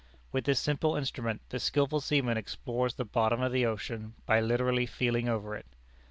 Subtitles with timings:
[0.31, 4.87] With this simple instrument the skilful seaman explores the bottom of the ocean by literally
[4.87, 5.67] feeling over it.